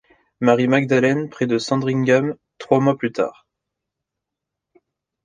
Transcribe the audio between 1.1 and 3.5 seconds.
près de Sandringham trois mois plus tard.